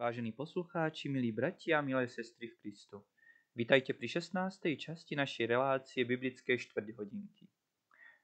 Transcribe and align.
Vážení 0.00 0.32
poslucháči, 0.32 1.12
milí 1.12 1.28
bratia 1.28 1.84
milé 1.84 2.08
sestry 2.08 2.48
v 2.48 2.56
Kristu. 2.56 3.04
Vítajte 3.52 3.92
pri 3.92 4.08
16. 4.08 4.32
časti 4.80 5.12
našej 5.12 5.44
relácie 5.44 6.08
biblickej 6.08 6.56
štvrťhodinky. 6.56 7.44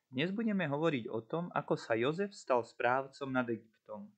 Dnes 0.09 0.33
budeme 0.33 0.65
hovoriť 0.65 1.04
o 1.12 1.21
tom, 1.21 1.53
ako 1.53 1.77
sa 1.77 1.93
Jozef 1.93 2.33
stal 2.33 2.65
správcom 2.65 3.29
nad 3.29 3.45
Egyptom. 3.53 4.09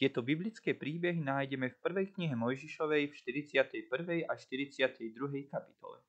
Tieto 0.00 0.24
biblické 0.24 0.72
príbehy 0.72 1.20
nájdeme 1.20 1.68
v 1.68 1.76
prvej 1.76 2.08
knihe 2.16 2.32
Mojžišovej 2.32 3.12
v 3.12 3.14
41. 3.52 4.24
a 4.24 4.32
42. 4.32 5.12
kapitole. 5.44 6.00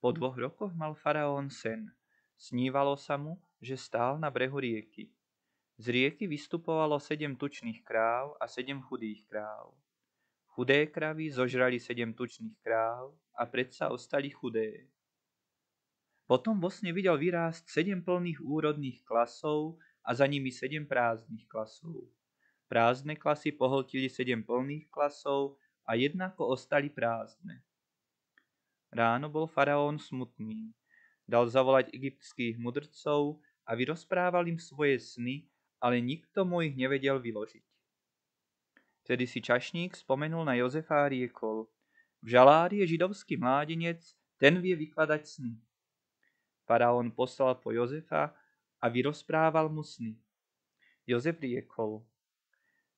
Po 0.00 0.16
dvoch 0.16 0.40
rokoch 0.40 0.72
mal 0.72 0.96
faraón 0.96 1.52
sen. 1.52 1.92
Snívalo 2.40 2.96
sa 2.96 3.20
mu, 3.20 3.36
že 3.60 3.76
stál 3.76 4.16
na 4.16 4.32
brehu 4.32 4.56
rieky. 4.56 5.12
Z 5.74 5.90
rieky 5.90 6.30
vystupovalo 6.30 7.02
sedem 7.02 7.34
tučných 7.34 7.82
kráv 7.82 8.38
a 8.38 8.46
sedem 8.46 8.78
chudých 8.78 9.26
kráv. 9.26 9.74
Chudé 10.54 10.86
kravy 10.86 11.34
zožrali 11.34 11.82
sedem 11.82 12.14
tučných 12.14 12.54
kráv 12.62 13.10
a 13.34 13.42
predsa 13.42 13.90
ostali 13.90 14.30
chudé. 14.30 14.86
Potom 16.30 16.62
vo 16.62 16.70
sne 16.70 16.94
videl 16.94 17.18
vyrásť 17.18 17.66
sedem 17.66 18.06
plných 18.06 18.38
úrodných 18.38 19.02
klasov 19.02 19.82
a 20.06 20.14
za 20.14 20.30
nimi 20.30 20.54
sedem 20.54 20.86
prázdnych 20.86 21.50
klasov. 21.50 22.06
Prázdne 22.70 23.18
klasy 23.18 23.50
pohltili 23.50 24.06
sedem 24.06 24.46
plných 24.46 24.86
klasov 24.94 25.58
a 25.82 25.98
jednako 25.98 26.54
ostali 26.54 26.86
prázdne. 26.86 27.66
Ráno 28.94 29.26
bol 29.26 29.50
faraón 29.50 29.98
smutný. 29.98 30.70
Dal 31.26 31.50
zavolať 31.50 31.90
egyptských 31.90 32.62
mudrcov 32.62 33.42
a 33.66 33.74
vyrozprával 33.74 34.46
im 34.46 34.62
svoje 34.62 35.02
sny 35.02 35.50
ale 35.84 36.00
nikto 36.00 36.48
mu 36.48 36.64
ich 36.64 36.72
nevedel 36.72 37.20
vyložiť. 37.20 37.60
Vtedy 39.04 39.28
si 39.28 39.44
čašník 39.44 39.92
spomenul 39.92 40.48
na 40.48 40.56
Jozefa 40.56 41.04
a 41.04 41.10
riekol, 41.12 41.68
v 42.24 42.32
žalári 42.32 42.80
je 42.80 42.96
židovský 42.96 43.36
mládenec, 43.36 44.00
ten 44.40 44.56
vie 44.64 44.72
vykladať 44.72 45.28
sny. 45.28 45.52
Faraón 46.64 47.12
poslal 47.12 47.60
po 47.60 47.68
Jozefa 47.68 48.32
a 48.80 48.86
vyrozprával 48.88 49.68
mu 49.68 49.84
sny. 49.84 50.16
Jozef 51.04 51.36
riekol, 51.36 52.00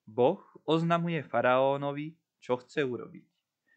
Boh 0.06 0.38
oznamuje 0.62 1.18
faraónovi, 1.26 2.14
čo 2.38 2.54
chce 2.62 2.86
urobiť. 2.86 3.26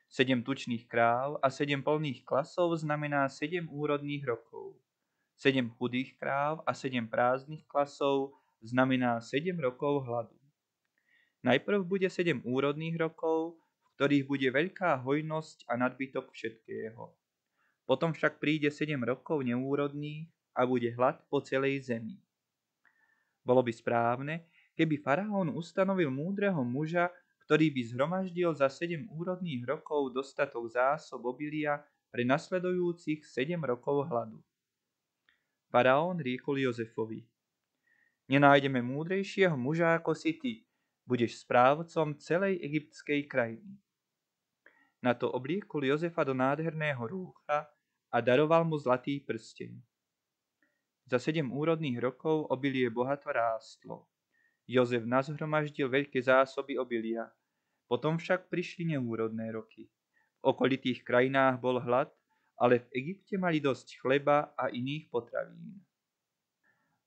Sedem 0.06 0.46
tučných 0.46 0.86
kráv 0.86 1.42
a 1.42 1.50
sedem 1.50 1.82
plných 1.82 2.22
klasov 2.22 2.78
znamená 2.78 3.26
sedem 3.26 3.66
úrodných 3.66 4.30
rokov. 4.30 4.78
Sedem 5.34 5.74
chudých 5.74 6.14
kráv 6.22 6.62
a 6.70 6.78
sedem 6.78 7.10
prázdnych 7.10 7.66
klasov 7.66 8.38
znamená 8.62 9.24
7 9.24 9.56
rokov 9.60 10.06
hladu. 10.08 10.36
Najprv 11.44 11.88
bude 11.88 12.08
7 12.12 12.44
úrodných 12.44 13.00
rokov, 13.00 13.56
v 13.56 13.88
ktorých 13.96 14.26
bude 14.28 14.48
veľká 14.52 15.00
hojnosť 15.04 15.68
a 15.72 15.80
nadbytok 15.80 16.32
všetkého. 16.36 17.16
Potom 17.88 18.12
však 18.12 18.44
príde 18.44 18.68
7 18.68 19.00
rokov 19.02 19.42
neúrodných 19.42 20.28
a 20.54 20.68
bude 20.68 20.92
hlad 20.94 21.24
po 21.32 21.40
celej 21.40 21.88
zemi. 21.88 22.20
Bolo 23.40 23.64
by 23.64 23.72
správne, 23.72 24.52
keby 24.76 25.00
faraón 25.00 25.56
ustanovil 25.56 26.12
múdreho 26.12 26.60
muža, 26.62 27.10
ktorý 27.48 27.74
by 27.74 27.82
zhromaždil 27.90 28.52
za 28.54 28.70
7 28.70 29.10
úrodných 29.10 29.66
rokov 29.66 30.14
dostatok 30.14 30.70
zásob 30.70 31.26
obilia 31.26 31.82
pre 32.12 32.22
nasledujúcich 32.28 33.26
7 33.26 33.58
rokov 33.64 34.06
hladu. 34.06 34.38
Faraón 35.74 36.22
riekol 36.22 36.62
Jozefovi, 36.62 37.26
Nenájdeme 38.30 38.86
múdrejšieho 38.86 39.58
muža 39.58 39.98
ako 39.98 40.14
si 40.14 40.38
ty. 40.38 40.54
Budeš 41.10 41.42
správcom 41.42 42.14
celej 42.22 42.62
egyptskej 42.62 43.26
krajiny. 43.26 43.82
Na 45.02 45.18
to 45.18 45.34
obliekol 45.34 45.82
Jozefa 45.82 46.22
do 46.22 46.38
nádherného 46.38 47.02
rúcha 47.10 47.66
a 48.14 48.18
daroval 48.22 48.70
mu 48.70 48.78
zlatý 48.78 49.18
prsteň. 49.26 49.74
Za 51.10 51.18
sedem 51.18 51.50
úrodných 51.50 51.98
rokov 51.98 52.46
obilie 52.54 52.86
bohato 52.94 53.34
rástlo. 53.34 54.06
Jozef 54.70 55.10
nazhromaždil 55.10 55.90
veľké 55.90 56.22
zásoby 56.22 56.78
obilia. 56.78 57.26
Potom 57.90 58.22
však 58.22 58.54
prišli 58.54 58.94
neúrodné 58.94 59.50
roky. 59.50 59.90
V 60.46 60.54
okolitých 60.54 61.02
krajinách 61.02 61.58
bol 61.58 61.82
hlad, 61.82 62.14
ale 62.62 62.86
v 62.86 62.88
Egypte 62.94 63.42
mali 63.42 63.58
dosť 63.58 63.98
chleba 63.98 64.54
a 64.54 64.70
iných 64.70 65.10
potravín. 65.10 65.82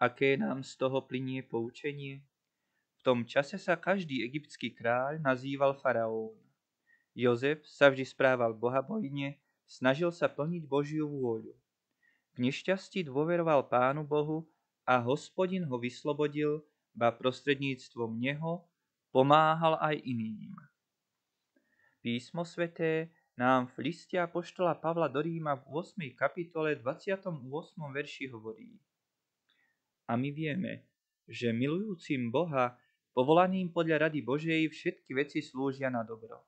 Aké 0.03 0.35
nám 0.35 0.67
z 0.67 0.83
toho 0.83 0.99
plinie 1.07 1.47
poučenie? 1.47 2.27
V 2.99 3.01
tom 3.07 3.23
čase 3.23 3.55
sa 3.55 3.79
každý 3.79 4.27
egyptský 4.27 4.75
kráľ 4.75 5.23
nazýval 5.23 5.79
faraón. 5.79 6.35
Jozef 7.15 7.63
sa 7.71 7.87
vždy 7.87 8.03
správal 8.11 8.51
bohabojne, 8.51 9.39
snažil 9.63 10.11
sa 10.11 10.27
plniť 10.27 10.67
Božiu 10.67 11.07
vôľu. 11.07 11.55
V 12.35 12.37
nešťastí 12.43 13.07
dôveroval 13.07 13.71
Pánu 13.71 14.03
Bohu 14.03 14.43
a 14.83 14.99
hospodin 14.99 15.63
ho 15.71 15.79
vyslobodil, 15.79 16.67
ba 16.99 17.15
prostredníctvom 17.15 18.19
neho 18.19 18.67
pomáhal 19.15 19.79
aj 19.79 20.03
iným. 20.03 20.51
Písmo 22.03 22.43
sveté 22.43 23.15
nám 23.39 23.71
v 23.79 23.95
liste 23.95 24.19
apoštola 24.19 24.75
Pavla 24.83 25.07
do 25.07 25.23
Ríma 25.23 25.63
v 25.63 25.79
8. 25.79 25.95
kapitole 26.19 26.75
28. 26.75 27.39
verši 27.79 28.27
hovorí 28.27 28.83
a 30.07 30.19
my 30.19 30.31
vieme, 30.35 30.87
že 31.29 31.55
milujúcim 31.55 32.31
Boha, 32.33 32.75
povolaným 33.15 33.71
podľa 33.71 34.09
rady 34.09 34.21
Božej, 34.25 34.69
všetky 34.73 35.11
veci 35.15 35.39
slúžia 35.45 35.93
na 35.93 36.03
dobro. 36.03 36.43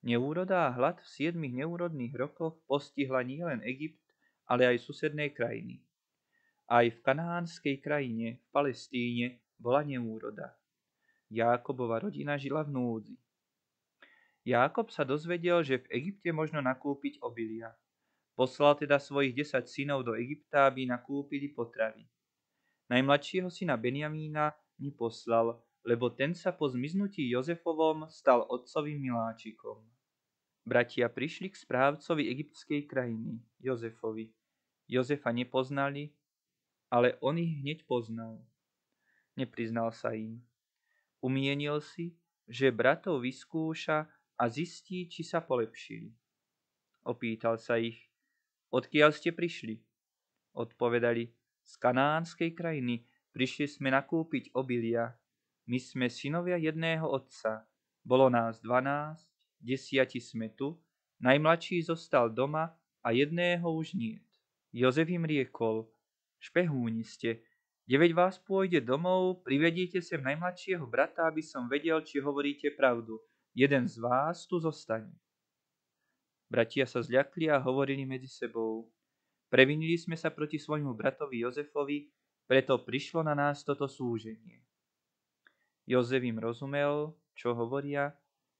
Neúroda 0.00 0.70
a 0.70 0.72
hlad 0.72 0.96
v 1.04 1.10
siedmých 1.12 1.60
neúrodných 1.60 2.16
rokoch 2.16 2.56
postihla 2.64 3.20
nielen 3.20 3.60
Egypt, 3.68 4.00
ale 4.48 4.64
aj 4.64 4.80
susedné 4.80 5.36
krajiny. 5.36 5.84
Aj 6.64 6.88
v 6.88 6.98
kanánskej 7.04 7.82
krajine, 7.84 8.40
v 8.40 8.46
Palestíne, 8.48 9.26
bola 9.60 9.84
neúroda. 9.84 10.56
Jákobova 11.28 12.00
rodina 12.00 12.40
žila 12.40 12.64
v 12.64 12.72
núdzi. 12.72 13.16
Jákob 14.40 14.88
sa 14.88 15.04
dozvedel, 15.04 15.60
že 15.60 15.84
v 15.84 15.90
Egypte 16.00 16.32
možno 16.32 16.64
nakúpiť 16.64 17.20
obilia. 17.20 17.76
Poslal 18.40 18.72
teda 18.72 18.96
svojich 18.96 19.36
desať 19.36 19.68
synov 19.68 20.00
do 20.00 20.16
Egypta, 20.16 20.64
aby 20.64 20.88
nakúpili 20.88 21.52
potravy. 21.52 22.08
Najmladšieho 22.88 23.52
syna 23.52 23.76
Benjamína 23.76 24.56
neposlal, 24.80 25.60
lebo 25.84 26.08
ten 26.08 26.32
sa 26.32 26.48
po 26.48 26.64
zmiznutí 26.64 27.28
Jozefovom 27.28 28.08
stal 28.08 28.48
otcovým 28.48 28.96
miláčikom. 28.96 29.84
Bratia 30.64 31.12
prišli 31.12 31.52
k 31.52 31.60
správcovi 31.60 32.32
egyptskej 32.32 32.88
krajiny, 32.88 33.44
Jozefovi. 33.60 34.32
Jozefa 34.88 35.36
nepoznali, 35.36 36.08
ale 36.88 37.20
on 37.20 37.36
ich 37.36 37.60
hneď 37.60 37.84
poznal. 37.84 38.40
Nepriznal 39.36 39.92
sa 39.92 40.16
im. 40.16 40.40
Umienil 41.20 41.84
si, 41.84 42.16
že 42.48 42.72
bratov 42.72 43.20
vyskúša 43.20 44.08
a 44.40 44.44
zistí, 44.48 45.12
či 45.12 45.28
sa 45.28 45.44
polepšili. 45.44 46.08
Opýtal 47.04 47.60
sa 47.60 47.76
ich, 47.76 48.09
Odkiaľ 48.70 49.10
ste 49.10 49.34
prišli? 49.34 49.82
Odpovedali, 50.54 51.26
z 51.66 51.72
kanánskej 51.78 52.50
krajiny. 52.54 53.06
Prišli 53.30 53.66
sme 53.70 53.94
nakúpiť 53.94 54.54
obilia. 54.58 55.14
My 55.70 55.78
sme 55.78 56.10
synovia 56.10 56.58
jedného 56.58 57.06
otca. 57.06 57.66
Bolo 58.02 58.26
nás 58.26 58.58
dvanásť, 58.58 59.26
desiati 59.62 60.18
sme 60.18 60.50
tu, 60.50 60.74
najmladší 61.22 61.86
zostal 61.86 62.30
doma 62.30 62.74
a 63.06 63.08
jedného 63.14 63.62
už 63.70 63.94
nie. 63.94 64.18
Jozef 64.74 65.06
im 65.10 65.22
riekol, 65.22 65.86
špehúni 66.42 67.06
ste, 67.06 67.42
deveť 67.86 68.10
vás 68.14 68.34
pôjde 68.42 68.82
domov, 68.82 69.46
privediete 69.46 70.02
sem 70.02 70.18
najmladšieho 70.18 70.86
brata, 70.90 71.26
aby 71.30 71.42
som 71.42 71.70
vedel, 71.70 72.02
či 72.02 72.18
hovoríte 72.18 72.74
pravdu. 72.74 73.18
Jeden 73.54 73.86
z 73.86 73.98
vás 73.98 74.46
tu 74.46 74.58
zostane. 74.58 75.10
Bratia 76.50 76.82
sa 76.82 76.98
zľakli 76.98 77.46
a 77.46 77.62
hovorili 77.62 78.02
medzi 78.02 78.26
sebou. 78.26 78.90
Previnili 79.46 79.94
sme 79.94 80.18
sa 80.18 80.34
proti 80.34 80.58
svojmu 80.58 80.98
bratovi 80.98 81.46
Jozefovi, 81.46 82.10
preto 82.50 82.74
prišlo 82.82 83.22
na 83.22 83.38
nás 83.38 83.62
toto 83.62 83.86
súženie. 83.86 84.58
Jozef 85.86 86.18
im 86.26 86.42
rozumel, 86.42 87.14
čo 87.38 87.54
hovoria, 87.54 88.10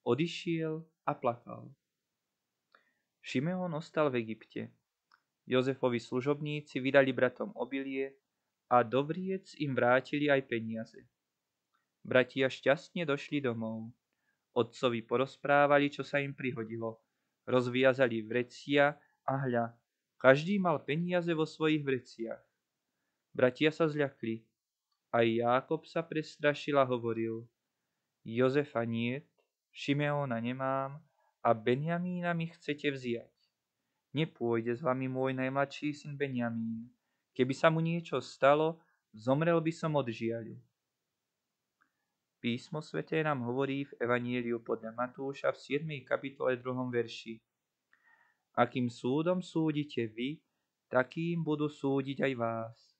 odišiel 0.07 0.87
a 1.03 1.19
plakal. 1.19 1.67
Šimeon 3.27 3.75
ostal 3.75 4.15
v 4.15 4.23
Egypte. 4.23 4.71
Jozefovi 5.51 5.99
služobníci 5.99 6.79
vydali 6.79 7.11
bratom 7.11 7.51
obilie 7.59 8.15
a 8.71 8.87
do 8.87 9.03
vriec 9.03 9.51
im 9.59 9.75
vrátili 9.75 10.31
aj 10.31 10.47
peniaze. 10.47 11.03
Bratia 12.07 12.47
šťastne 12.47 13.03
došli 13.03 13.43
domov. 13.43 13.91
Otcovi 14.55 15.03
porozprávali, 15.03 15.91
čo 15.91 16.07
sa 16.07 16.23
im 16.23 16.39
prihodilo 16.39 17.10
rozviazali 17.50 18.23
vrecia 18.23 18.94
a 19.26 19.35
hľa, 19.35 19.75
každý 20.23 20.62
mal 20.62 20.79
peniaze 20.87 21.35
vo 21.35 21.43
svojich 21.43 21.82
vreciach. 21.82 22.41
Bratia 23.35 23.75
sa 23.75 23.91
zľakli. 23.91 24.47
Aj 25.11 25.26
Jákob 25.26 25.91
sa 25.91 26.06
prestrašil 26.06 26.79
a 26.79 26.87
hovoril, 26.87 27.50
Jozefa 28.23 28.87
niet, 28.87 29.26
Šimeona 29.73 30.41
nemám 30.41 31.02
a 31.43 31.50
Benjamína 31.55 32.35
mi 32.35 32.50
chcete 32.50 32.91
vziať. 32.91 33.32
Nepôjde 34.11 34.75
s 34.75 34.82
vami 34.82 35.06
môj 35.06 35.38
najmladší 35.38 35.94
syn 35.94 36.19
Benjamín. 36.19 36.91
Keby 37.32 37.55
sa 37.55 37.70
mu 37.70 37.79
niečo 37.79 38.19
stalo, 38.19 38.82
zomrel 39.14 39.62
by 39.62 39.70
som 39.70 39.94
od 39.94 40.11
žiaľu. 40.11 40.58
Písmo 42.41 42.81
sveté 42.81 43.21
nám 43.21 43.45
hovorí 43.45 43.85
v 43.85 44.01
Evanieliu 44.01 44.65
podľa 44.65 44.97
Matúša 44.97 45.53
v 45.53 45.61
7. 45.61 46.09
kapitole 46.09 46.57
2. 46.57 46.73
verši. 46.89 47.37
Akým 48.57 48.89
súdom 48.89 49.45
súdite 49.45 50.09
vy, 50.09 50.41
takým 50.89 51.45
budú 51.45 51.69
súdiť 51.69 52.25
aj 52.25 52.33
vás. 52.41 52.97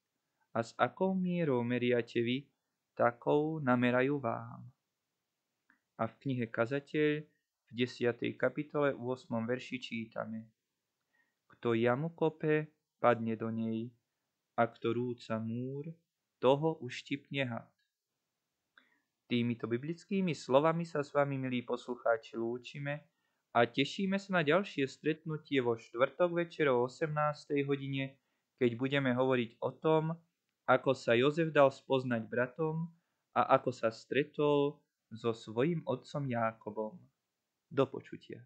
A 0.53 0.61
s 0.61 0.77
akou 0.77 1.17
mierou 1.17 1.65
meriate 1.65 2.21
vy, 2.21 2.45
takou 2.93 3.65
namerajú 3.65 4.21
vám. 4.21 4.61
A 5.97 6.05
v 6.05 6.13
knihe 6.21 6.45
Kazateľ 6.45 7.25
v 7.65 7.71
10. 7.73 8.37
kapitole 8.37 8.93
8. 8.93 9.25
verši 9.25 9.81
čítame. 9.81 10.53
Kto 11.49 11.73
jamu 11.73 12.13
kope, 12.13 12.69
padne 13.01 13.41
do 13.41 13.49
nej, 13.49 13.89
a 14.53 14.69
kto 14.69 14.93
rúca 14.93 15.41
múr, 15.41 15.97
toho 16.37 16.77
uštipne 16.85 17.49
had. 17.49 17.80
Týmito 19.31 19.71
biblickými 19.71 20.35
slovami 20.35 20.83
sa 20.83 21.07
s 21.07 21.15
vami, 21.15 21.39
milí 21.39 21.63
poslucháči, 21.63 22.35
lúčime 22.35 23.07
a 23.55 23.63
tešíme 23.63 24.19
sa 24.19 24.35
na 24.35 24.43
ďalšie 24.43 24.91
stretnutie 24.91 25.63
vo 25.63 25.79
štvrtok 25.79 26.35
večer 26.35 26.67
o 26.67 26.83
18. 26.91 27.63
hodine, 27.63 28.19
keď 28.59 28.75
budeme 28.75 29.15
hovoriť 29.15 29.63
o 29.63 29.71
tom, 29.71 30.19
ako 30.67 30.99
sa 30.99 31.15
Jozef 31.15 31.55
dal 31.55 31.71
spoznať 31.71 32.27
bratom 32.27 32.91
a 33.39 33.55
ako 33.55 33.71
sa 33.71 33.95
stretol 33.95 34.83
so 35.15 35.31
svojím 35.31 35.87
otcom 35.87 36.27
Jákobom. 36.27 36.99
Do 37.71 37.87
počutia. 37.87 38.43